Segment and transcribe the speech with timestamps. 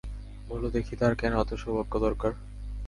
[0.47, 2.31] বলো দেখি, তার কেন এত সৌভাগ্য দরকার।